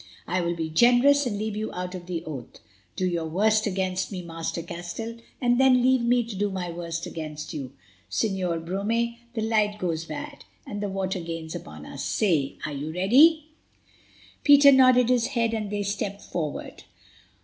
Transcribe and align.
I 0.25 0.41
will 0.41 0.55
be 0.55 0.71
generous, 0.71 1.27
and 1.27 1.37
leave 1.37 1.55
you 1.55 1.71
out 1.75 1.93
of 1.93 2.07
the 2.07 2.25
oath. 2.25 2.59
Do 2.95 3.05
your 3.05 3.27
worst 3.27 3.67
against 3.67 4.11
me, 4.11 4.23
Master 4.23 4.63
Castell, 4.63 5.17
and 5.39 5.59
then 5.59 5.83
leave 5.83 6.01
me 6.01 6.23
to 6.23 6.35
do 6.35 6.49
my 6.49 6.71
worst 6.71 7.05
against 7.05 7.53
you. 7.53 7.73
Señor 8.09 8.65
Brome, 8.65 9.17
the 9.35 9.43
light 9.43 9.77
grows 9.77 10.05
bad, 10.05 10.43
and 10.65 10.81
the 10.81 10.89
water 10.89 11.19
gains 11.19 11.53
upon 11.53 11.85
us. 11.85 12.03
Say, 12.03 12.57
are 12.65 12.71
you 12.73 12.91
ready?" 12.91 13.49
Peter 14.43 14.71
nodded 14.71 15.09
his 15.09 15.27
head, 15.27 15.53
and 15.53 15.69
they 15.69 15.83
stepped 15.83 16.23
forward. 16.23 16.81